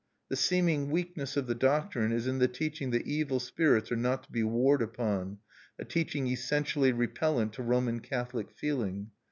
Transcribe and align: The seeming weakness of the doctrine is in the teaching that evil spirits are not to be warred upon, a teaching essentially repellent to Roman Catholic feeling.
The 0.29 0.35
seeming 0.35 0.89
weakness 0.89 1.37
of 1.37 1.45
the 1.45 1.53
doctrine 1.53 2.11
is 2.11 2.25
in 2.25 2.39
the 2.39 2.47
teaching 2.47 2.89
that 2.89 3.05
evil 3.05 3.39
spirits 3.39 3.91
are 3.91 3.95
not 3.95 4.23
to 4.23 4.31
be 4.31 4.41
warred 4.41 4.81
upon, 4.81 5.37
a 5.77 5.85
teaching 5.85 6.25
essentially 6.25 6.91
repellent 6.91 7.53
to 7.53 7.61
Roman 7.61 7.99
Catholic 7.99 8.49
feeling. 8.49 9.11